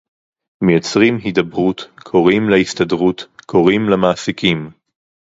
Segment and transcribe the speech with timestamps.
[0.63, 4.69] מייצרים הידברות, קוראים להסתדרות, קוראים למעסיקים